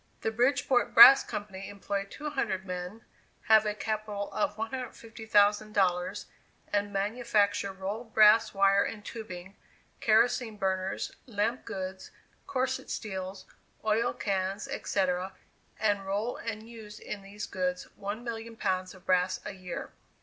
The 0.21 0.31
Bridgeport 0.31 0.95
Brass 0.95 1.23
Company 1.23 1.69
employ 1.69 2.07
two 2.09 2.31
hundred 2.31 2.65
men, 2.65 3.05
have 3.43 3.67
a 3.67 3.75
capital 3.75 4.33
of 4.33 4.55
$150,000, 4.55 6.25
and 6.73 6.91
manufacture 6.91 7.71
rolled 7.71 8.11
brass 8.11 8.51
wire 8.51 8.83
and 8.83 9.05
tubing, 9.05 9.57
kerosene 9.99 10.57
burners, 10.57 11.11
lamp 11.27 11.65
goods, 11.65 12.09
corset 12.47 12.89
steels, 12.89 13.45
oil 13.85 14.11
cans, 14.11 14.67
etc., 14.67 15.33
and 15.79 16.03
roll 16.07 16.35
and 16.35 16.67
use 16.67 16.97
in 16.99 17.21
these 17.21 17.45
goods 17.45 17.87
1,000,000 17.99 18.57
pounds 18.57 18.95
of 18.95 19.05
brass 19.05 19.39
a 19.45 19.53
year. 19.53 19.91